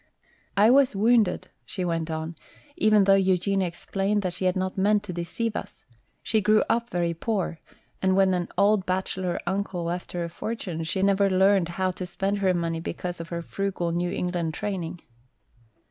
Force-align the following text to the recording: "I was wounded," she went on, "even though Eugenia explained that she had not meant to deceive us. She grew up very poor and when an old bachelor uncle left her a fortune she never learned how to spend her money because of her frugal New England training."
"I 0.57 0.71
was 0.71 0.95
wounded," 0.95 1.49
she 1.63 1.85
went 1.85 2.09
on, 2.09 2.35
"even 2.75 3.03
though 3.03 3.13
Eugenia 3.13 3.67
explained 3.67 4.23
that 4.23 4.33
she 4.33 4.45
had 4.45 4.55
not 4.55 4.75
meant 4.75 5.03
to 5.03 5.13
deceive 5.13 5.55
us. 5.55 5.85
She 6.23 6.41
grew 6.41 6.63
up 6.67 6.89
very 6.89 7.13
poor 7.13 7.59
and 8.01 8.15
when 8.15 8.33
an 8.33 8.47
old 8.57 8.87
bachelor 8.87 9.37
uncle 9.45 9.83
left 9.83 10.13
her 10.13 10.23
a 10.23 10.29
fortune 10.29 10.83
she 10.85 11.03
never 11.03 11.29
learned 11.29 11.69
how 11.77 11.91
to 11.91 12.07
spend 12.07 12.39
her 12.39 12.51
money 12.55 12.79
because 12.79 13.19
of 13.21 13.29
her 13.29 13.43
frugal 13.43 13.91
New 13.91 14.09
England 14.11 14.55
training." 14.55 15.01